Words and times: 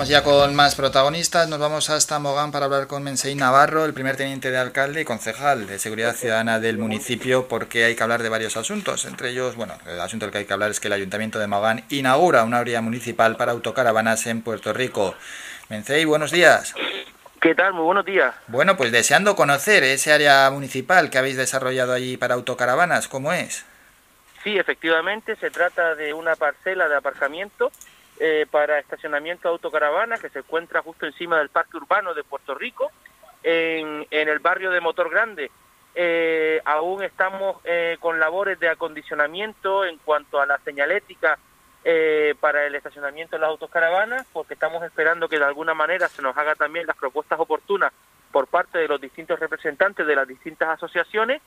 vamos 0.00 0.08
ya 0.08 0.24
con 0.24 0.54
más 0.54 0.76
protagonistas. 0.76 1.46
Nos 1.50 1.58
vamos 1.58 1.90
hasta 1.90 2.18
Mogán 2.18 2.52
para 2.52 2.64
hablar 2.64 2.86
con 2.86 3.02
Mensei 3.02 3.34
Navarro, 3.34 3.84
el 3.84 3.92
primer 3.92 4.16
teniente 4.16 4.50
de 4.50 4.56
alcalde 4.56 5.02
y 5.02 5.04
concejal 5.04 5.66
de 5.66 5.78
Seguridad 5.78 6.14
Ciudadana 6.14 6.58
del 6.58 6.78
municipio, 6.78 7.48
porque 7.48 7.84
hay 7.84 7.94
que 7.94 8.02
hablar 8.02 8.22
de 8.22 8.30
varios 8.30 8.56
asuntos. 8.56 9.04
Entre 9.04 9.28
ellos, 9.28 9.56
bueno, 9.56 9.74
el 9.86 10.00
asunto 10.00 10.24
del 10.24 10.32
que 10.32 10.38
hay 10.38 10.44
que 10.46 10.54
hablar 10.54 10.70
es 10.70 10.80
que 10.80 10.88
el 10.88 10.94
Ayuntamiento 10.94 11.38
de 11.38 11.48
Mogán 11.48 11.84
inaugura 11.90 12.44
una 12.44 12.60
área 12.60 12.80
municipal 12.80 13.36
para 13.36 13.52
autocaravanas 13.52 14.26
en 14.26 14.40
Puerto 14.40 14.72
Rico. 14.72 15.14
Mensei, 15.68 16.06
buenos 16.06 16.30
días. 16.30 16.74
¿Qué 17.38 17.54
tal? 17.54 17.74
Muy 17.74 17.84
buenos 17.84 18.06
días. 18.06 18.34
Bueno, 18.46 18.78
pues 18.78 18.92
deseando 18.92 19.36
conocer 19.36 19.84
ese 19.84 20.14
área 20.14 20.50
municipal 20.50 21.10
que 21.10 21.18
habéis 21.18 21.36
desarrollado 21.36 21.92
allí 21.92 22.16
para 22.16 22.36
autocaravanas, 22.36 23.06
¿cómo 23.06 23.34
es? 23.34 23.66
Sí, 24.44 24.56
efectivamente, 24.56 25.36
se 25.36 25.50
trata 25.50 25.94
de 25.94 26.14
una 26.14 26.36
parcela 26.36 26.88
de 26.88 26.96
aparcamiento 26.96 27.70
eh, 28.22 28.44
para 28.50 28.78
estacionamiento 28.78 29.48
de 29.48 29.52
autocaravanas 29.52 30.20
que 30.20 30.28
se 30.28 30.40
encuentra 30.40 30.82
justo 30.82 31.06
encima 31.06 31.38
del 31.38 31.48
Parque 31.48 31.78
Urbano 31.78 32.12
de 32.12 32.22
Puerto 32.22 32.54
Rico, 32.54 32.92
en, 33.42 34.06
el 34.10 34.38
barrio 34.40 34.70
de 34.70 34.82
Motor 34.82 35.08
Grande. 35.08 35.50
Eh, 35.94 36.60
aún 36.66 37.02
estamos 37.02 37.56
eh, 37.64 37.96
con 37.98 38.20
labores 38.20 38.60
de 38.60 38.68
acondicionamiento 38.68 39.86
en 39.86 39.96
cuanto 39.96 40.38
a 40.38 40.44
la 40.44 40.58
señalética 40.58 41.38
para 42.40 42.66
el 42.66 42.74
estacionamiento 42.74 43.36
de 43.36 43.40
las 43.40 43.48
autocaravanas, 43.48 44.26
porque 44.34 44.52
estamos 44.52 44.84
esperando 44.84 45.26
que 45.26 45.38
de 45.38 45.46
alguna 45.46 45.72
manera 45.72 46.06
se 46.08 46.20
nos 46.20 46.36
haga 46.36 46.54
también 46.54 46.86
las 46.86 46.98
propuestas 46.98 47.40
oportunas 47.40 47.90
por 48.30 48.48
parte 48.48 48.76
de 48.76 48.86
los 48.86 49.00
distintos 49.00 49.40
representantes 49.40 50.06
de 50.06 50.14
las 50.14 50.28
distintas 50.28 50.68
asociaciones. 50.68 51.40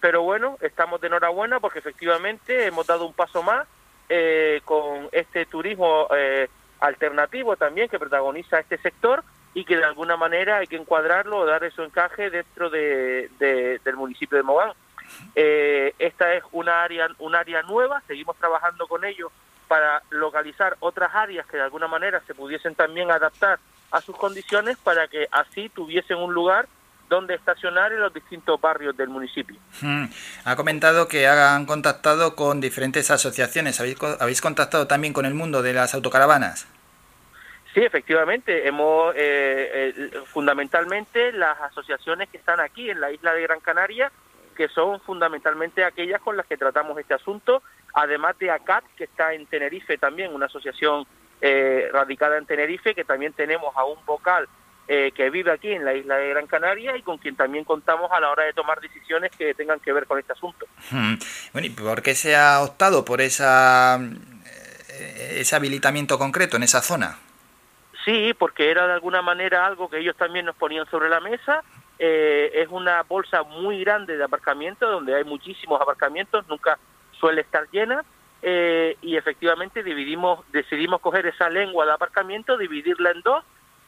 Pero 0.00 0.20
bueno, 0.20 0.58
estamos 0.60 1.00
de 1.00 1.06
enhorabuena 1.06 1.60
porque 1.60 1.78
efectivamente 1.78 2.66
hemos 2.66 2.86
dado 2.86 3.06
un 3.06 3.14
paso 3.14 3.42
más 3.42 3.66
eh, 4.12 4.60
con 4.64 5.08
este 5.12 5.46
turismo 5.46 6.08
eh, 6.12 6.48
alternativo 6.80 7.56
también 7.56 7.88
que 7.88 8.00
protagoniza 8.00 8.58
este 8.58 8.76
sector 8.78 9.22
y 9.54 9.64
que 9.64 9.76
de 9.76 9.84
alguna 9.84 10.16
manera 10.16 10.58
hay 10.58 10.66
que 10.66 10.74
encuadrarlo 10.74 11.38
o 11.38 11.46
dar 11.46 11.70
su 11.70 11.84
encaje 11.84 12.28
dentro 12.28 12.70
de, 12.70 13.30
del 13.38 13.96
municipio 13.96 14.36
de 14.36 14.42
Mogán. 14.42 14.72
Eh, 15.36 15.94
esta 16.00 16.34
es 16.34 16.42
una 16.50 16.82
área, 16.82 17.08
un 17.20 17.36
área 17.36 17.62
nueva, 17.62 18.02
seguimos 18.08 18.36
trabajando 18.36 18.88
con 18.88 19.04
ellos 19.04 19.30
para 19.68 20.02
localizar 20.10 20.76
otras 20.80 21.14
áreas 21.14 21.46
que 21.46 21.58
de 21.58 21.62
alguna 21.62 21.86
manera 21.86 22.20
se 22.26 22.34
pudiesen 22.34 22.74
también 22.74 23.12
adaptar 23.12 23.60
a 23.92 24.00
sus 24.00 24.16
condiciones 24.16 24.76
para 24.78 25.06
que 25.06 25.28
así 25.30 25.68
tuviesen 25.68 26.18
un 26.18 26.34
lugar 26.34 26.66
donde 27.10 27.34
estacionar 27.34 27.92
en 27.92 28.00
los 28.00 28.14
distintos 28.14 28.58
barrios 28.58 28.96
del 28.96 29.08
municipio. 29.08 29.58
Hmm. 29.82 30.04
Ha 30.44 30.56
comentado 30.56 31.08
que 31.08 31.26
han 31.26 31.66
contactado 31.66 32.34
con 32.36 32.60
diferentes 32.60 33.10
asociaciones. 33.10 33.80
¿Habéis, 33.80 33.98
¿Habéis 34.20 34.40
contactado 34.40 34.86
también 34.86 35.12
con 35.12 35.26
el 35.26 35.34
mundo 35.34 35.60
de 35.60 35.74
las 35.74 35.92
autocaravanas? 35.92 36.66
Sí, 37.74 37.80
efectivamente. 37.80 38.66
Hemos 38.66 39.14
eh, 39.16 39.92
eh, 39.96 40.10
fundamentalmente 40.26 41.32
las 41.32 41.60
asociaciones 41.60 42.28
que 42.28 42.38
están 42.38 42.60
aquí 42.60 42.88
en 42.90 43.00
la 43.00 43.10
isla 43.10 43.34
de 43.34 43.42
Gran 43.42 43.60
Canaria, 43.60 44.10
que 44.56 44.68
son 44.68 45.00
fundamentalmente 45.00 45.84
aquellas 45.84 46.20
con 46.20 46.36
las 46.36 46.46
que 46.46 46.56
tratamos 46.56 46.96
este 46.98 47.14
asunto, 47.14 47.62
además 47.92 48.38
de 48.38 48.50
ACAT, 48.50 48.84
que 48.96 49.04
está 49.04 49.34
en 49.34 49.46
Tenerife 49.46 49.98
también, 49.98 50.32
una 50.32 50.46
asociación 50.46 51.06
eh, 51.40 51.88
radicada 51.92 52.38
en 52.38 52.46
Tenerife, 52.46 52.94
que 52.94 53.04
también 53.04 53.32
tenemos 53.32 53.74
a 53.76 53.84
un 53.84 53.98
vocal 54.06 54.48
eh, 54.92 55.12
que 55.12 55.30
vive 55.30 55.52
aquí 55.52 55.70
en 55.70 55.84
la 55.84 55.94
isla 55.94 56.16
de 56.16 56.30
Gran 56.30 56.48
Canaria 56.48 56.96
y 56.96 57.02
con 57.02 57.16
quien 57.16 57.36
también 57.36 57.62
contamos 57.62 58.10
a 58.10 58.18
la 58.18 58.28
hora 58.28 58.42
de 58.42 58.52
tomar 58.52 58.80
decisiones 58.80 59.30
que 59.30 59.54
tengan 59.54 59.78
que 59.78 59.92
ver 59.92 60.04
con 60.04 60.18
este 60.18 60.32
asunto. 60.32 60.66
Bueno, 61.52 61.64
¿y 61.68 61.70
por 61.70 62.02
qué 62.02 62.16
se 62.16 62.34
ha 62.34 62.60
optado 62.60 63.04
por 63.04 63.20
esa, 63.20 64.00
eh, 64.00 65.36
ese 65.38 65.54
habilitamiento 65.54 66.18
concreto 66.18 66.56
en 66.56 66.64
esa 66.64 66.82
zona? 66.82 67.18
Sí, 68.04 68.34
porque 68.36 68.68
era 68.68 68.88
de 68.88 68.94
alguna 68.94 69.22
manera 69.22 69.64
algo 69.64 69.88
que 69.88 69.98
ellos 69.98 70.16
también 70.16 70.46
nos 70.46 70.56
ponían 70.56 70.90
sobre 70.90 71.08
la 71.08 71.20
mesa. 71.20 71.62
Eh, 72.00 72.50
es 72.52 72.66
una 72.68 73.04
bolsa 73.04 73.44
muy 73.44 73.84
grande 73.84 74.16
de 74.16 74.24
aparcamiento, 74.24 74.90
donde 74.90 75.14
hay 75.14 75.22
muchísimos 75.22 75.80
aparcamientos, 75.80 76.48
nunca 76.48 76.80
suele 77.12 77.42
estar 77.42 77.68
llena. 77.70 78.04
y 78.42 79.16
efectivamente 79.16 79.84
dividimos, 79.84 80.44
decidimos 80.50 81.00
coger 81.00 81.26
esa 81.26 81.48
lengua 81.48 81.86
de 81.86 81.92
aparcamiento, 81.92 82.56
dividirla 82.56 83.12
en 83.12 83.20
dos 83.20 83.44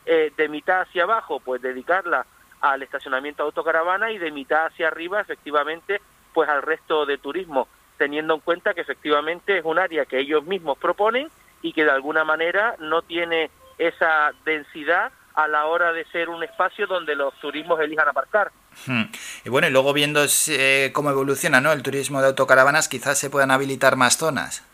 eh, 0.06 0.32
de 0.36 0.48
mitad 0.48 0.82
hacia 0.82 1.04
abajo, 1.04 1.40
pues 1.40 1.62
dedicarla 1.62 2.26
al 2.60 2.82
estacionamiento 2.82 3.42
autocaravana 3.42 4.12
y 4.12 4.18
de 4.18 4.30
mitad 4.30 4.66
hacia 4.66 4.88
arriba, 4.88 5.20
efectivamente, 5.20 6.00
pues 6.32 6.48
al 6.48 6.62
resto 6.62 7.06
de 7.06 7.18
turismo, 7.18 7.68
teniendo 7.98 8.34
en 8.34 8.40
cuenta 8.40 8.74
que 8.74 8.80
efectivamente 8.80 9.58
es 9.58 9.64
un 9.64 9.78
área 9.78 10.06
que 10.06 10.18
ellos 10.18 10.44
mismos 10.44 10.78
proponen 10.78 11.28
y 11.60 11.72
que 11.72 11.84
de 11.84 11.90
alguna 11.90 12.24
manera 12.24 12.76
no 12.78 13.02
tiene 13.02 13.50
esa 13.78 14.32
densidad 14.44 15.12
a 15.34 15.48
la 15.48 15.66
hora 15.66 15.92
de 15.92 16.04
ser 16.06 16.28
un 16.28 16.42
espacio 16.42 16.86
donde 16.86 17.16
los 17.16 17.34
turismos 17.40 17.80
elijan 17.80 18.08
aparcar. 18.08 18.52
Hmm. 18.86 19.04
Y 19.44 19.48
bueno, 19.48 19.66
y 19.66 19.70
luego 19.70 19.92
viendo 19.92 20.24
eh, 20.48 20.90
cómo 20.92 21.10
evoluciona 21.10 21.60
¿no? 21.60 21.72
el 21.72 21.82
turismo 21.82 22.20
de 22.20 22.28
autocaravanas, 22.28 22.88
quizás 22.88 23.18
se 23.18 23.30
puedan 23.30 23.50
habilitar 23.50 23.96
más 23.96 24.16
zonas 24.16 24.64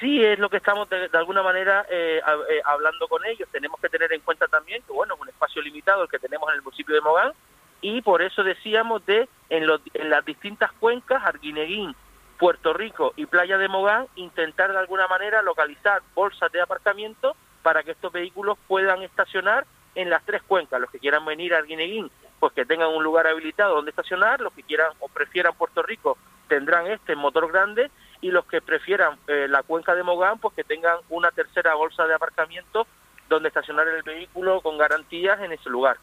sí 0.00 0.24
es 0.24 0.38
lo 0.38 0.48
que 0.48 0.58
estamos 0.58 0.88
de, 0.88 1.08
alguna 1.12 1.42
manera 1.42 1.86
eh, 1.90 2.20
eh, 2.50 2.60
hablando 2.64 3.08
con 3.08 3.24
ellos. 3.24 3.48
Tenemos 3.50 3.80
que 3.80 3.88
tener 3.88 4.12
en 4.12 4.20
cuenta 4.20 4.46
también 4.48 4.82
que, 4.82 4.92
bueno, 4.92 5.14
es 5.14 5.20
un 5.20 5.28
espacio 5.28 5.62
limitado 5.62 6.02
el 6.02 6.08
que 6.08 6.18
tenemos 6.18 6.48
en 6.50 6.56
el 6.56 6.62
municipio 6.62 6.94
de 6.94 7.00
Mogán 7.00 7.32
y 7.80 8.00
por 8.02 8.22
eso 8.22 8.42
decíamos 8.42 9.04
de 9.06 9.28
en, 9.48 9.66
en 9.94 10.10
las 10.10 10.24
distintas 10.24 10.72
cuencas, 10.72 11.22
Arguineguín, 11.24 11.94
Puerto 12.38 12.72
Rico 12.72 13.12
y 13.16 13.26
Playa 13.26 13.58
de 13.58 13.68
Mogán, 13.68 14.06
intentar 14.16 14.72
de 14.72 14.78
alguna 14.78 15.06
manera 15.08 15.42
localizar 15.42 16.02
bolsas 16.14 16.50
de 16.52 16.60
aparcamiento 16.60 17.36
para 17.62 17.82
que 17.82 17.92
estos 17.92 18.12
vehículos 18.12 18.58
puedan 18.66 19.02
estacionar 19.02 19.66
en 19.94 20.10
las 20.10 20.24
tres 20.24 20.42
cuencas. 20.42 20.80
Los 20.80 20.90
que 20.90 20.98
quieran 20.98 21.24
venir 21.24 21.54
a 21.54 21.58
Arguineguín, 21.58 22.10
pues 22.38 22.52
que 22.52 22.64
tengan 22.64 22.88
un 22.88 23.02
lugar 23.02 23.26
habilitado 23.26 23.74
donde 23.74 23.90
estacionar, 23.90 24.40
los 24.40 24.52
que 24.52 24.62
quieran 24.62 24.92
o 25.00 25.08
prefieran 25.08 25.54
Puerto 25.54 25.82
Rico 25.82 26.18
tendrán 26.48 26.86
este 26.86 27.16
motor 27.16 27.50
grande 27.50 27.90
y 28.20 28.30
los 28.30 28.46
que 28.46 28.60
prefieran 28.60 29.18
eh, 29.28 29.46
la 29.48 29.62
cuenca 29.62 29.94
de 29.94 30.02
Mogán, 30.02 30.38
pues 30.38 30.54
que 30.54 30.64
tengan 30.64 30.96
una 31.10 31.30
tercera 31.30 31.74
bolsa 31.74 32.06
de 32.06 32.14
aparcamiento 32.14 32.86
donde 33.28 33.48
estacionar 33.48 33.86
el 33.88 34.02
vehículo 34.02 34.60
con 34.60 34.78
garantías 34.78 35.40
en 35.40 35.52
ese 35.52 35.68
lugar. 35.68 35.96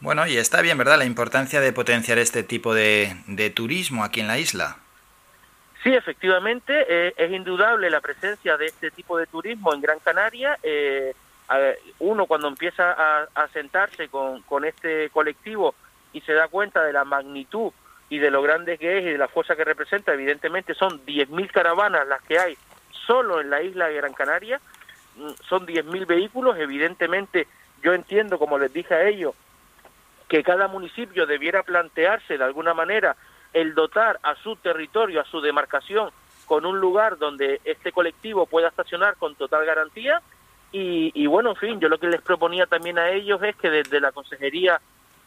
Bueno, 0.00 0.26
y 0.26 0.36
está 0.36 0.62
bien, 0.62 0.78
¿verdad?, 0.78 0.98
la 0.98 1.04
importancia 1.04 1.60
de 1.60 1.72
potenciar 1.72 2.18
este 2.18 2.42
tipo 2.42 2.74
de, 2.74 3.52
turismo 3.54 4.04
aquí 4.04 4.20
en 4.20 4.28
la 4.28 4.38
isla. 4.38 4.78
Sí, 5.82 5.92
efectivamente, 5.94 6.86
eh, 6.88 7.14
es 7.16 7.30
indudable 7.30 7.90
la 7.90 8.00
presencia 8.00 8.56
de 8.56 8.66
este 8.66 8.90
tipo 8.90 9.18
de 9.18 9.26
turismo 9.26 9.74
en 9.74 9.80
Gran 9.80 9.98
Canaria. 9.98 10.58
Eh, 10.62 11.14
uno 11.98 12.26
cuando 12.26 12.48
empieza 12.48 12.92
a, 12.92 13.28
a 13.34 13.48
sentarse 13.48 14.08
con, 14.08 14.42
con 14.42 14.64
este 14.64 15.10
colectivo 15.10 15.74
y 16.12 16.20
se 16.20 16.32
da 16.32 16.48
cuenta 16.48 16.84
de 16.84 16.92
la 16.92 17.04
magnitud 17.04 17.72
y 18.10 18.18
de 18.18 18.30
lo 18.30 18.42
grande 18.42 18.76
que 18.76 18.98
es 18.98 19.04
y 19.04 19.10
de 19.10 19.18
la 19.18 19.28
fuerza 19.28 19.56
que 19.56 19.64
representa, 19.64 20.12
evidentemente 20.12 20.74
son 20.74 21.04
10.000 21.06 21.50
caravanas 21.50 22.06
las 22.06 22.20
que 22.22 22.38
hay 22.38 22.58
solo 23.06 23.40
en 23.40 23.48
la 23.48 23.62
isla 23.62 23.86
de 23.86 23.94
Gran 23.94 24.12
Canaria, 24.12 24.60
mm, 25.16 25.30
son 25.48 25.64
10.000 25.64 26.06
vehículos, 26.06 26.58
evidentemente 26.58 27.46
yo 27.82 27.94
entiendo, 27.94 28.38
como 28.38 28.58
les 28.58 28.72
dije 28.72 28.94
a 28.94 29.08
ellos, 29.08 29.34
que 30.28 30.42
cada 30.42 30.68
municipio 30.68 31.24
debiera 31.24 31.62
plantearse 31.62 32.36
de 32.36 32.44
alguna 32.44 32.74
manera 32.74 33.16
el 33.52 33.74
dotar 33.74 34.18
a 34.22 34.34
su 34.36 34.56
territorio, 34.56 35.20
a 35.20 35.24
su 35.24 35.40
demarcación, 35.40 36.10
con 36.46 36.66
un 36.66 36.80
lugar 36.80 37.16
donde 37.16 37.60
este 37.64 37.92
colectivo 37.92 38.46
pueda 38.46 38.68
estacionar 38.68 39.16
con 39.16 39.34
total 39.36 39.64
garantía. 39.64 40.20
Y, 40.72 41.10
y 41.14 41.26
bueno, 41.26 41.50
en 41.50 41.56
fin, 41.56 41.80
yo 41.80 41.88
lo 41.88 41.98
que 41.98 42.06
les 42.06 42.20
proponía 42.22 42.66
también 42.66 42.98
a 42.98 43.10
ellos 43.10 43.42
es 43.42 43.56
que 43.56 43.70
desde 43.70 44.00
la 44.00 44.12
consejería 44.12 44.80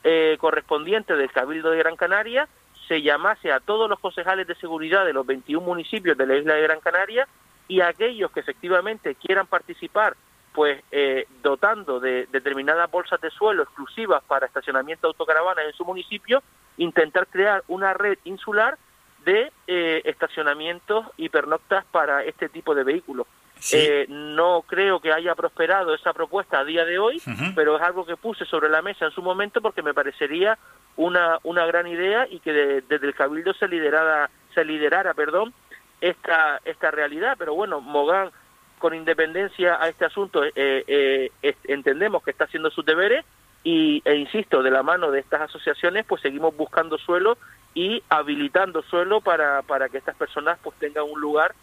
eh, 0.05 0.37
correspondiente 0.39 1.15
del 1.15 1.31
Cabildo 1.31 1.71
de 1.71 1.77
Gran 1.77 1.95
Canaria 1.95 2.47
se 2.87 3.01
llamase 3.01 3.51
a 3.51 3.59
todos 3.59 3.89
los 3.89 3.99
concejales 3.99 4.47
de 4.47 4.55
seguridad 4.55 5.05
de 5.05 5.13
los 5.13 5.25
21 5.25 5.65
municipios 5.65 6.17
de 6.17 6.27
la 6.27 6.35
isla 6.35 6.55
de 6.55 6.61
Gran 6.61 6.79
Canaria 6.79 7.27
y 7.67 7.81
a 7.81 7.87
aquellos 7.87 8.31
que 8.31 8.41
efectivamente 8.41 9.15
quieran 9.15 9.47
participar, 9.47 10.15
pues 10.53 10.83
eh, 10.91 11.27
dotando 11.41 11.99
de 11.99 12.27
determinadas 12.31 12.89
bolsas 12.91 13.19
de 13.21 13.31
suelo 13.31 13.63
exclusivas 13.63 14.23
para 14.25 14.45
estacionamiento 14.45 15.07
de 15.07 15.09
autocaravanas 15.09 15.65
en 15.65 15.73
su 15.73 15.85
municipio, 15.85 16.43
intentar 16.77 17.27
crear 17.27 17.63
una 17.67 17.93
red 17.93 18.17
insular 18.25 18.77
de 19.25 19.51
eh, 19.67 20.01
estacionamientos 20.05 21.05
y 21.17 21.29
pernoctas 21.29 21.85
para 21.85 22.23
este 22.23 22.49
tipo 22.49 22.75
de 22.75 22.83
vehículos. 22.83 23.27
Eh, 23.71 24.07
no 24.09 24.63
creo 24.67 24.99
que 24.99 25.13
haya 25.13 25.35
prosperado 25.35 25.93
esa 25.93 26.11
propuesta 26.11 26.59
a 26.59 26.65
día 26.65 26.83
de 26.83 26.99
hoy, 26.99 27.21
pero 27.55 27.77
es 27.77 27.81
algo 27.81 28.05
que 28.05 28.17
puse 28.17 28.45
sobre 28.45 28.67
la 28.67 28.81
mesa 28.81 29.05
en 29.05 29.11
su 29.11 29.21
momento 29.21 29.61
porque 29.61 29.81
me 29.81 29.93
parecería 29.93 30.57
una, 30.97 31.39
una 31.43 31.65
gran 31.65 31.87
idea 31.87 32.27
y 32.29 32.39
que 32.39 32.53
desde 32.87 33.07
el 33.07 33.15
Cabildo 33.15 33.53
se 33.53 33.67
liderara, 33.67 34.29
se 34.53 34.63
liderara 34.63 35.13
perdón, 35.13 35.53
esta, 36.01 36.59
esta 36.65 36.91
realidad. 36.91 37.35
Pero 37.37 37.55
bueno, 37.55 37.81
Mogán, 37.81 38.31
con 38.79 38.93
independencia 38.93 39.81
a 39.81 39.87
este 39.89 40.05
asunto, 40.05 40.43
eh, 40.43 40.51
eh, 40.55 41.31
entendemos 41.65 42.23
que 42.23 42.31
está 42.31 42.45
haciendo 42.45 42.69
sus 42.69 42.85
deberes 42.85 43.25
y, 43.63 44.01
e 44.05 44.15
insisto, 44.15 44.61
de 44.61 44.71
la 44.71 44.83
mano 44.83 45.09
de 45.09 45.19
estas 45.19 45.41
asociaciones, 45.41 46.05
pues 46.05 46.21
seguimos 46.21 46.55
buscando 46.55 46.97
suelo 46.97 47.37
y 47.73 48.03
habilitando 48.09 48.83
suelo 48.83 49.21
para, 49.21 49.61
para 49.63 49.89
que 49.89 49.97
estas 49.97 50.15
personas 50.15 50.59
pues 50.61 50.77
tengan 50.79 51.05
un 51.09 51.19
lugar 51.19 51.55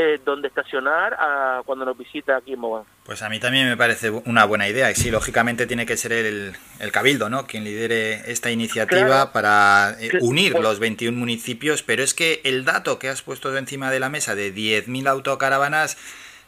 eh, 0.00 0.20
donde 0.24 0.46
estacionar 0.46 1.16
a, 1.18 1.62
cuando 1.66 1.84
nos 1.84 1.98
visita 1.98 2.36
aquí 2.36 2.52
en 2.52 2.60
Mogán. 2.60 2.84
Pues 3.02 3.20
a 3.22 3.28
mí 3.28 3.40
también 3.40 3.68
me 3.68 3.76
parece 3.76 4.10
una 4.10 4.44
buena 4.44 4.68
idea. 4.68 4.88
Y 4.92 4.94
sí, 4.94 5.10
lógicamente 5.10 5.66
tiene 5.66 5.86
que 5.86 5.96
ser 5.96 6.12
el, 6.12 6.54
el 6.78 6.92
Cabildo, 6.92 7.28
¿no? 7.28 7.48
Quien 7.48 7.64
lidere 7.64 8.30
esta 8.30 8.52
iniciativa 8.52 9.32
para 9.32 9.96
eh, 9.98 10.12
unir 10.20 10.52
pues 10.52 10.62
los 10.62 10.78
21 10.78 11.18
municipios. 11.18 11.82
Pero 11.82 12.04
es 12.04 12.14
que 12.14 12.40
el 12.44 12.64
dato 12.64 13.00
que 13.00 13.08
has 13.08 13.22
puesto 13.22 13.56
encima 13.56 13.90
de 13.90 13.98
la 13.98 14.08
mesa 14.08 14.36
de 14.36 14.54
10.000 14.54 15.08
autocaravanas 15.08 15.96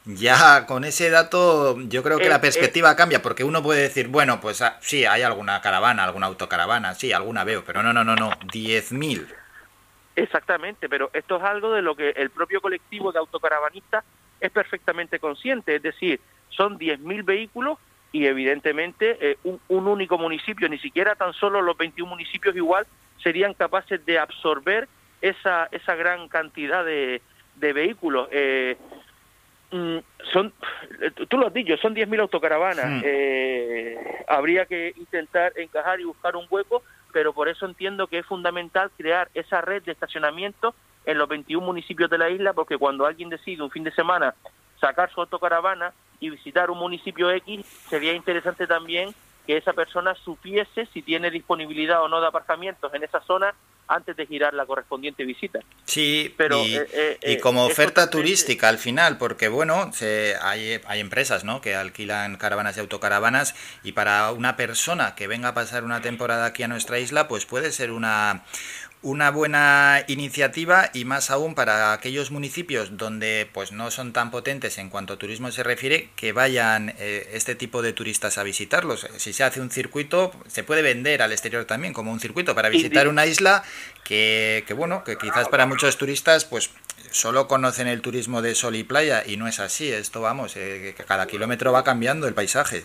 ya 0.05 0.64
con 0.67 0.85
ese 0.85 1.11
dato 1.11 1.76
yo 1.81 2.05
creo 2.05 2.19
que 2.19 2.29
la 2.29 2.41
perspectiva 2.41 2.94
cambia, 2.94 3.20
porque 3.20 3.43
uno 3.43 3.64
puede 3.64 3.82
decir, 3.82 4.06
bueno, 4.06 4.41
pues 4.41 4.62
ah, 4.62 4.79
sí, 4.81 5.05
hay 5.06 5.23
alguna 5.23 5.61
caravana, 5.61 6.05
alguna 6.05 6.26
autocaravana, 6.26 6.94
sí, 6.94 7.12
alguna 7.12 7.43
veo, 7.43 7.64
pero 7.64 7.82
no, 7.82 7.93
no, 7.93 8.05
no, 8.05 8.14
no, 8.14 8.31
10.000. 8.31 9.39
Exactamente, 10.16 10.88
pero 10.88 11.10
esto 11.12 11.36
es 11.36 11.42
algo 11.42 11.72
de 11.72 11.82
lo 11.82 11.94
que 11.94 12.10
el 12.10 12.30
propio 12.30 12.60
colectivo 12.60 13.12
de 13.12 13.18
autocaravanistas 13.18 14.04
es 14.40 14.50
perfectamente 14.50 15.18
consciente, 15.18 15.76
es 15.76 15.82
decir, 15.82 16.20
son 16.48 16.78
10.000 16.78 17.24
vehículos 17.24 17.78
y 18.12 18.26
evidentemente 18.26 19.16
eh, 19.20 19.36
un, 19.44 19.86
único 19.86 20.18
municipio, 20.18 20.68
ni 20.68 20.78
siquiera 20.78 21.14
tan 21.14 21.32
solo 21.32 21.62
los 21.62 21.76
21 21.76 22.10
municipios 22.10 22.56
igual, 22.56 22.86
serían 23.22 23.54
capaces 23.54 24.04
de 24.04 24.18
absorber 24.18 24.88
esa, 25.20 25.68
esa 25.70 25.94
gran 25.94 26.28
cantidad 26.28 26.84
de, 26.84 27.22
de 27.56 27.72
vehículos. 27.72 28.28
Eh, 28.32 28.76
Mm, 29.72 29.98
son, 30.32 30.52
tú 31.28 31.38
lo 31.38 31.46
has 31.46 31.54
dicho, 31.54 31.76
son 31.76 31.94
10.000 31.94 32.20
autocaravanas. 32.20 33.02
Eh, 33.04 33.96
habría 34.26 34.66
que 34.66 34.92
intentar 34.96 35.52
encajar 35.56 36.00
y 36.00 36.04
buscar 36.04 36.36
un 36.36 36.46
hueco, 36.50 36.82
pero 37.12 37.32
por 37.32 37.48
eso 37.48 37.66
entiendo 37.66 38.06
que 38.06 38.18
es 38.18 38.26
fundamental 38.26 38.90
crear 38.96 39.30
esa 39.34 39.60
red 39.60 39.82
de 39.82 39.92
estacionamiento 39.92 40.74
en 41.04 41.18
los 41.18 41.28
21 41.28 41.64
municipios 41.64 42.10
de 42.10 42.18
la 42.18 42.30
isla, 42.30 42.52
porque 42.52 42.78
cuando 42.78 43.06
alguien 43.06 43.28
decide 43.28 43.62
un 43.62 43.70
fin 43.70 43.84
de 43.84 43.92
semana 43.92 44.34
sacar 44.80 45.10
su 45.12 45.20
autocaravana 45.20 45.92
y 46.20 46.30
visitar 46.30 46.70
un 46.70 46.78
municipio 46.78 47.30
X, 47.30 47.64
sería 47.88 48.12
interesante 48.12 48.66
también 48.66 49.14
que 49.46 49.56
esa 49.56 49.72
persona 49.72 50.14
supiese 50.14 50.86
si 50.86 51.02
tiene 51.02 51.30
disponibilidad 51.30 52.02
o 52.02 52.08
no 52.08 52.20
de 52.20 52.26
aparcamientos 52.26 52.92
en 52.94 53.04
esa 53.04 53.20
zona 53.22 53.54
antes 53.90 54.16
de 54.16 54.26
girar 54.26 54.54
la 54.54 54.64
correspondiente 54.66 55.25
visita. 55.25 55.58
Sí, 55.84 56.32
pero 56.37 56.64
y, 56.64 56.76
eh, 56.76 56.87
eh, 56.92 57.19
eh, 57.20 57.38
como 57.40 57.64
oferta 57.66 58.08
turística 58.08 58.69
al 58.69 58.78
final, 58.78 59.19
porque 59.19 59.48
bueno, 59.48 59.92
se, 59.92 60.37
hay, 60.40 60.81
hay 60.87 61.00
empresas 61.00 61.44
¿no? 61.44 61.60
que 61.60 61.75
alquilan 61.75 62.37
caravanas 62.37 62.76
y 62.76 62.81
autocaravanas 62.81 63.54
y 63.82 63.92
para 63.92 64.31
una 64.31 64.56
persona 64.56 65.16
que 65.16 65.26
venga 65.26 65.48
a 65.48 65.54
pasar 65.54 65.82
una 65.82 66.00
temporada 66.00 66.46
aquí 66.46 66.62
a 66.62 66.69
nuestra 66.69 67.00
isla, 67.00 67.26
pues 67.26 67.46
puede 67.46 67.72
ser 67.72 67.90
una, 67.90 68.44
una 69.02 69.31
buena 69.31 70.05
iniciativa 70.08 70.91
y 70.93 71.06
más 71.06 71.31
aún 71.31 71.55
para 71.55 71.94
aquellos 71.94 72.31
municipios 72.31 72.99
donde 72.99 73.49
pues 73.52 73.73
no 73.73 73.91
son 73.91 74.12
tan 74.12 74.31
potentes 74.31 74.76
en 74.76 74.91
cuanto 74.91 75.14
a 75.14 75.17
turismo 75.17 75.50
se 75.50 75.62
refiere 75.62 76.11
que 76.17 76.32
vayan 76.32 76.91
eh, 76.99 77.31
este 77.32 77.55
tipo 77.55 77.81
de 77.81 77.94
turistas 77.94 78.37
a 78.37 78.43
visitarlos. 78.43 79.08
Si 79.17 79.32
se 79.32 79.43
hace 79.43 79.61
un 79.62 79.70
circuito 79.70 80.32
se 80.49 80.64
puede 80.64 80.82
vender 80.82 81.23
al 81.23 81.32
exterior 81.32 81.64
también 81.64 81.94
como 81.94 82.12
un 82.12 82.20
circuito 82.20 82.55
para 82.55 82.69
visitar 82.69 83.08
una 83.08 83.25
isla 83.25 83.62
que, 84.05 84.64
que 84.67 84.75
bueno 84.75 85.02
que 85.02 85.17
quizás 85.17 85.49
para 85.49 85.64
muchos 85.64 85.97
turistas 85.97 86.44
pues 86.44 86.70
solo 87.11 87.49
conocen 87.49 87.88
el 87.88 88.02
turismo 88.02 88.43
de 88.43 88.55
sol 88.55 88.76
y 88.76 88.85
playa 88.85 89.23
y 89.26 89.38
no 89.38 89.49
es 89.49 89.61
así. 89.61 89.91
Esto 89.91 90.20
vamos 90.20 90.56
eh, 90.58 90.94
que 90.94 91.05
cada 91.05 91.26
kilómetro 91.26 91.73
va 91.73 91.85
cambiando 91.85 92.29
el 92.29 92.35
paisaje. 92.35 92.85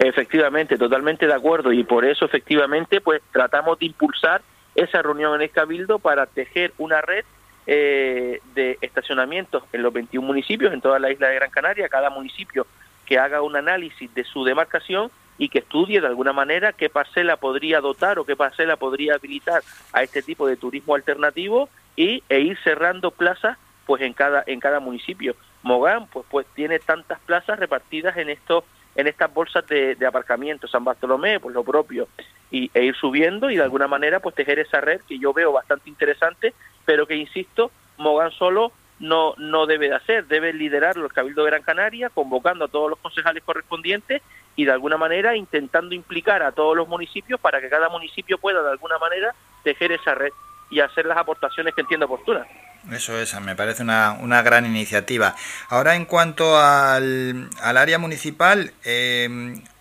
Efectivamente 0.00 0.76
totalmente 0.76 1.26
de 1.26 1.34
acuerdo. 1.34 1.72
Y 1.72 1.84
por 1.84 2.04
eso 2.04 2.24
efectivamente 2.24 3.00
pues 3.00 3.22
tratamos 3.32 3.78
de 3.78 3.86
impulsar 3.86 4.42
esa 4.80 5.02
reunión 5.02 5.34
en 5.34 5.42
el 5.42 5.50
Cabildo 5.50 5.98
para 5.98 6.26
tejer 6.26 6.72
una 6.78 7.00
red 7.00 7.24
eh, 7.66 8.40
de 8.54 8.78
estacionamientos 8.80 9.62
en 9.72 9.82
los 9.82 9.92
21 9.92 10.26
municipios, 10.26 10.72
en 10.72 10.80
toda 10.80 10.98
la 10.98 11.10
isla 11.10 11.28
de 11.28 11.36
Gran 11.36 11.50
Canaria, 11.50 11.88
cada 11.88 12.10
municipio 12.10 12.66
que 13.06 13.18
haga 13.18 13.42
un 13.42 13.56
análisis 13.56 14.12
de 14.14 14.24
su 14.24 14.44
demarcación 14.44 15.10
y 15.36 15.48
que 15.48 15.60
estudie 15.60 16.00
de 16.00 16.06
alguna 16.06 16.32
manera 16.32 16.72
qué 16.72 16.88
parcela 16.88 17.36
podría 17.36 17.80
dotar 17.80 18.18
o 18.18 18.24
qué 18.24 18.36
parcela 18.36 18.76
podría 18.76 19.14
habilitar 19.14 19.62
a 19.92 20.02
este 20.02 20.22
tipo 20.22 20.46
de 20.46 20.56
turismo 20.56 20.94
alternativo 20.94 21.68
y 21.96 22.22
e 22.28 22.40
ir 22.40 22.58
cerrando 22.62 23.10
plazas 23.10 23.58
pues 23.86 24.02
en 24.02 24.12
cada 24.12 24.44
en 24.46 24.60
cada 24.60 24.80
municipio. 24.80 25.34
Mogán 25.62 26.06
pues 26.06 26.26
pues 26.30 26.46
tiene 26.54 26.78
tantas 26.78 27.18
plazas 27.20 27.58
repartidas 27.58 28.16
en 28.16 28.30
estos 28.30 28.64
en 28.94 29.06
estas 29.06 29.32
bolsas 29.32 29.66
de, 29.66 29.94
de 29.94 30.06
aparcamiento, 30.06 30.68
San 30.68 30.84
Bartolomé 30.84 31.40
pues 31.40 31.54
lo 31.54 31.64
propio, 31.64 32.08
y, 32.50 32.70
e 32.74 32.84
ir 32.84 32.96
subiendo 32.96 33.50
y 33.50 33.56
de 33.56 33.62
alguna 33.62 33.88
manera 33.88 34.20
pues 34.20 34.34
tejer 34.34 34.58
esa 34.58 34.80
red 34.80 35.00
que 35.02 35.18
yo 35.18 35.32
veo 35.32 35.52
bastante 35.52 35.88
interesante, 35.88 36.54
pero 36.84 37.06
que 37.06 37.16
insisto, 37.16 37.70
Mogán 37.96 38.32
solo 38.32 38.72
no, 38.98 39.34
no 39.38 39.66
debe 39.66 39.88
de 39.88 39.94
hacer, 39.94 40.26
debe 40.26 40.52
liderar 40.52 40.96
los 40.96 41.12
Cabildo 41.12 41.44
de 41.44 41.50
Gran 41.50 41.62
Canaria, 41.62 42.10
convocando 42.10 42.66
a 42.66 42.68
todos 42.68 42.90
los 42.90 42.98
concejales 42.98 43.42
correspondientes 43.42 44.22
y 44.56 44.64
de 44.64 44.72
alguna 44.72 44.96
manera 44.96 45.36
intentando 45.36 45.94
implicar 45.94 46.42
a 46.42 46.52
todos 46.52 46.76
los 46.76 46.88
municipios 46.88 47.40
para 47.40 47.60
que 47.60 47.70
cada 47.70 47.88
municipio 47.88 48.38
pueda 48.38 48.62
de 48.62 48.70
alguna 48.70 48.98
manera 48.98 49.34
tejer 49.62 49.92
esa 49.92 50.14
red 50.14 50.32
y 50.70 50.80
hacer 50.80 51.06
las 51.06 51.18
aportaciones 51.18 51.74
que 51.74 51.82
entienda 51.82 52.06
oportunas. 52.06 52.46
Eso 52.90 53.18
es, 53.18 53.38
me 53.40 53.54
parece 53.54 53.82
una, 53.82 54.12
una 54.20 54.40
gran 54.42 54.64
iniciativa. 54.64 55.34
Ahora, 55.68 55.96
en 55.96 56.06
cuanto 56.06 56.56
al, 56.56 57.50
al 57.62 57.76
área 57.76 57.98
municipal, 57.98 58.72
eh, 58.84 59.28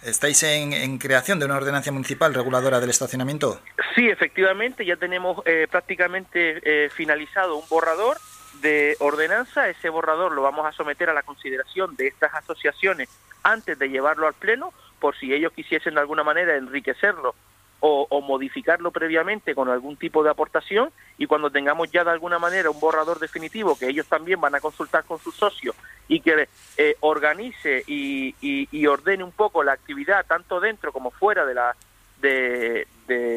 ¿estáis 0.04 0.44
en, 0.44 0.98
creación 0.98 1.40
de 1.40 1.46
una 1.46 1.56
ordenancia 1.56 1.94
municipal 1.94 2.34
reguladora 2.34 2.80
del 2.82 2.90
estacionamiento? 2.90 3.62
Sí, 3.96 4.10
efectivamente, 4.10 4.86
ya 4.86 4.98
tenemos 4.98 5.42
eh, 5.46 5.68
prácticamente 5.72 6.60
eh, 6.64 6.90
finalizado 6.90 7.56
un 7.56 7.68
borrador 7.70 8.18
de 8.62 8.98
ordenanza. 9.00 9.70
Ese 9.70 9.88
borrador 9.88 10.34
lo 10.34 10.42
vamos 10.42 10.66
a 10.66 10.74
someter 10.74 11.10
a 11.10 11.14
la 11.14 11.24
consideración 11.24 11.96
de 11.96 12.08
estas 12.08 12.34
asociaciones 12.34 13.08
antes 13.44 13.80
de 13.80 13.88
llevarlo 13.88 14.28
al 14.28 14.34
Pleno, 14.34 14.74
por 15.00 15.18
si 15.18 15.34
ellos 15.34 15.54
quisiesen 15.54 15.94
de 15.94 16.02
alguna 16.02 16.26
manera 16.26 16.58
enriquecerlo 16.58 17.34
o, 17.82 18.22
modificarlo 18.22 18.92
previamente 18.92 19.56
con 19.56 19.70
algún 19.70 19.98
tipo 19.98 20.24
de 20.24 20.30
aportación 20.30 20.92
y 21.18 21.26
cuando 21.26 21.50
tengamos 21.50 21.92
ya 21.92 22.04
de 22.04 22.12
alguna 22.12 22.38
manera 22.38 22.70
un 22.70 22.80
borrador 22.80 23.20
definitivo 23.20 23.78
que 23.78 23.88
ellos 23.88 24.08
también 24.08 24.40
van 24.42 24.56
a 24.56 24.60
consultar 24.60 25.06
con 25.06 25.20
sus 25.20 25.36
socios 25.36 25.76
y 26.08 26.20
que 26.20 26.50
eh, 26.78 26.96
organice 27.00 27.84
y, 27.88 28.36
y, 28.42 28.88
ordene 28.88 29.24
un 29.24 29.32
poco 29.32 29.64
la 29.64 29.74
actividad 29.74 30.26
tanto 30.26 30.60
dentro 30.60 30.92
como 30.92 31.12
fuera 31.12 31.46
de, 31.46 31.54
la, 31.54 31.76
de, 32.22 32.88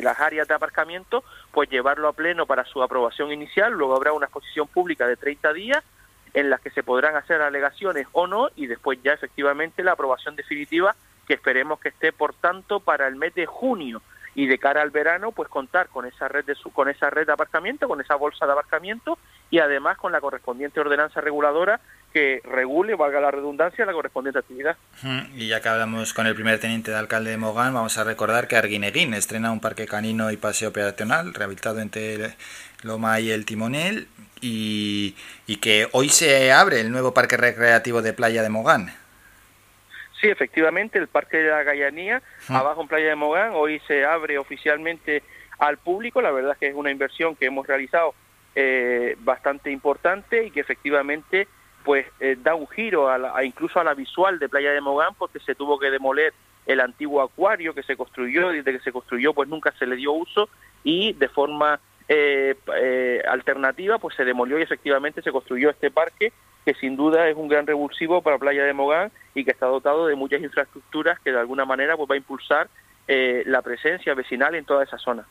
las 0.02 0.18
áreas 0.20 0.48
de 0.48 0.54
aparcamiento, 0.54 1.22
pues 1.52 1.70
llevarlo 1.70 2.08
a 2.08 2.12
pleno 2.12 2.46
para 2.46 2.64
su 2.64 2.82
aprobación 2.82 3.30
inicial, 3.32 3.72
luego 3.72 3.94
habrá 3.94 4.12
una 4.12 4.26
exposición 4.26 4.68
pública 4.68 5.06
de 5.06 5.16
30 5.16 5.52
días 5.52 5.84
en 6.34 6.50
las 6.50 6.60
que 6.60 6.70
se 6.70 6.82
podrán 6.82 7.14
hacer 7.14 7.42
alegaciones 7.42 8.06
o 8.12 8.26
no 8.26 8.48
y 8.56 8.66
después 8.66 8.98
ya 9.02 9.12
efectivamente 9.12 9.82
la 9.82 9.92
aprobación 9.92 10.34
definitiva 10.34 10.96
que 11.26 11.34
esperemos 11.34 11.78
que 11.78 11.90
esté 11.90 12.12
por 12.12 12.34
tanto 12.34 12.80
para 12.80 13.06
el 13.06 13.16
mes 13.16 13.34
de 13.34 13.46
junio 13.46 14.02
y 14.34 14.46
de 14.46 14.58
cara 14.58 14.82
al 14.82 14.90
verano 14.90 15.32
pues 15.32 15.48
contar 15.48 15.88
con 15.88 16.06
esa 16.06 16.28
red 16.28 16.44
de 16.44 16.54
su, 16.54 16.72
con 16.72 16.88
esa 16.88 17.10
red 17.10 17.26
de 17.26 17.32
aparcamiento, 17.32 17.88
con 17.88 18.00
esa 18.00 18.14
bolsa 18.14 18.46
de 18.46 18.52
aparcamiento 18.52 19.18
y 19.50 19.58
además 19.58 19.98
con 19.98 20.12
la 20.12 20.20
correspondiente 20.20 20.80
ordenanza 20.80 21.20
reguladora 21.20 21.80
que 22.12 22.40
regule, 22.44 22.94
valga 22.94 23.20
la 23.20 23.30
redundancia, 23.30 23.86
la 23.86 23.92
correspondiente 23.92 24.38
actividad. 24.38 24.76
Y 25.34 25.48
ya 25.48 25.60
que 25.60 25.68
hablamos 25.68 26.12
con 26.12 26.26
el 26.26 26.34
primer 26.34 26.60
teniente 26.60 26.90
de 26.90 26.98
alcalde 26.98 27.30
de 27.30 27.38
Mogán, 27.38 27.72
vamos 27.72 27.96
a 27.96 28.04
recordar 28.04 28.48
que 28.48 28.56
Arguineguín 28.56 29.14
estrena 29.14 29.50
un 29.50 29.60
parque 29.60 29.86
canino 29.86 30.30
y 30.30 30.36
paseo 30.36 30.72
peatonal 30.72 31.32
rehabilitado 31.32 31.80
entre 31.80 32.34
Loma 32.82 33.18
y 33.20 33.30
el 33.30 33.46
Timonel 33.46 34.08
y, 34.40 35.16
y 35.46 35.56
que 35.56 35.88
hoy 35.92 36.10
se 36.10 36.52
abre 36.52 36.80
el 36.80 36.90
nuevo 36.90 37.14
parque 37.14 37.36
recreativo 37.36 38.02
de 38.02 38.12
playa 38.12 38.42
de 38.42 38.50
Mogán. 38.50 39.01
Sí, 40.22 40.28
efectivamente, 40.28 41.00
el 41.00 41.08
Parque 41.08 41.38
de 41.38 41.50
la 41.50 41.64
Gallanía, 41.64 42.22
abajo 42.48 42.82
en 42.82 42.86
Playa 42.86 43.08
de 43.08 43.16
Mogán, 43.16 43.50
hoy 43.54 43.80
se 43.88 44.04
abre 44.04 44.38
oficialmente 44.38 45.24
al 45.58 45.78
público. 45.78 46.22
La 46.22 46.30
verdad 46.30 46.52
es 46.52 46.58
que 46.58 46.68
es 46.68 46.76
una 46.76 46.92
inversión 46.92 47.34
que 47.34 47.46
hemos 47.46 47.66
realizado 47.66 48.14
eh, 48.54 49.16
bastante 49.18 49.72
importante 49.72 50.44
y 50.46 50.52
que 50.52 50.60
efectivamente 50.60 51.48
pues 51.84 52.06
eh, 52.20 52.36
da 52.40 52.54
un 52.54 52.68
giro 52.68 53.10
a, 53.10 53.42
incluso 53.42 53.80
a 53.80 53.84
la 53.84 53.94
visual 53.94 54.38
de 54.38 54.48
Playa 54.48 54.70
de 54.70 54.80
Mogán 54.80 55.16
porque 55.18 55.40
se 55.40 55.56
tuvo 55.56 55.80
que 55.80 55.90
demoler 55.90 56.32
el 56.66 56.78
antiguo 56.78 57.20
acuario 57.20 57.74
que 57.74 57.82
se 57.82 57.96
construyó, 57.96 58.50
desde 58.50 58.70
que 58.70 58.84
se 58.84 58.92
construyó 58.92 59.34
pues 59.34 59.48
nunca 59.48 59.72
se 59.76 59.86
le 59.86 59.96
dio 59.96 60.12
uso 60.12 60.48
y 60.84 61.14
de 61.14 61.28
forma 61.30 61.80
eh, 62.14 62.54
eh, 62.76 63.22
alternativa 63.26 63.98
pues 63.98 64.14
se 64.14 64.24
demolió 64.24 64.58
y 64.58 64.62
efectivamente 64.62 65.22
se 65.22 65.32
construyó 65.32 65.70
este 65.70 65.90
parque 65.90 66.30
que 66.66 66.74
sin 66.74 66.94
duda 66.94 67.26
es 67.26 67.36
un 67.36 67.48
gran 67.48 67.66
revulsivo 67.66 68.20
para 68.20 68.36
Playa 68.36 68.64
de 68.64 68.74
Mogán 68.74 69.10
y 69.34 69.44
que 69.44 69.50
está 69.50 69.64
dotado 69.64 70.06
de 70.06 70.14
muchas 70.14 70.42
infraestructuras 70.42 71.18
que 71.20 71.32
de 71.32 71.40
alguna 71.40 71.64
manera 71.64 71.96
pues, 71.96 72.10
va 72.10 72.14
a 72.14 72.18
impulsar 72.18 72.68
eh, 73.08 73.44
la 73.46 73.62
presencia 73.62 74.12
vecinal 74.12 74.54
en 74.54 74.66
toda 74.66 74.84
esa 74.84 74.98
zona. 74.98 75.24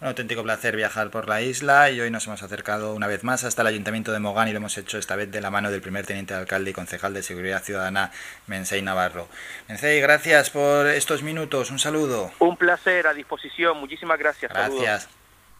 Un 0.00 0.06
auténtico 0.06 0.44
placer 0.44 0.76
viajar 0.76 1.10
por 1.10 1.28
la 1.28 1.42
isla 1.42 1.90
y 1.90 2.00
hoy 2.00 2.12
nos 2.12 2.28
hemos 2.28 2.44
acercado 2.44 2.94
una 2.94 3.08
vez 3.08 3.24
más 3.24 3.42
hasta 3.42 3.62
el 3.62 3.68
Ayuntamiento 3.68 4.12
de 4.12 4.20
Mogán 4.20 4.46
y 4.46 4.52
lo 4.52 4.58
hemos 4.58 4.78
hecho 4.78 4.98
esta 4.98 5.16
vez 5.16 5.32
de 5.32 5.40
la 5.40 5.50
mano 5.50 5.72
del 5.72 5.82
primer 5.82 6.06
teniente 6.06 6.32
de 6.32 6.40
alcalde 6.40 6.70
y 6.70 6.72
concejal 6.72 7.12
de 7.12 7.24
Seguridad 7.24 7.62
Ciudadana, 7.62 8.12
Mensei 8.46 8.82
Navarro. 8.82 9.26
Mensei, 9.68 10.00
gracias 10.00 10.48
por 10.48 10.86
estos 10.86 11.24
minutos. 11.24 11.72
Un 11.72 11.80
saludo. 11.80 12.30
Un 12.38 12.56
placer, 12.56 13.08
a 13.08 13.14
disposición. 13.14 13.78
Muchísimas 13.78 14.18
gracias. 14.18 14.50
Gracias. 14.52 15.19